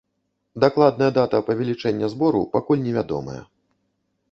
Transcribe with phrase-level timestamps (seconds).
[0.63, 3.39] Дакладная дата павелічэння збору пакуль невядомая.